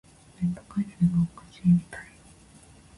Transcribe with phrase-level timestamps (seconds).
[0.41, 1.99] ネット回線がおかしいみたい。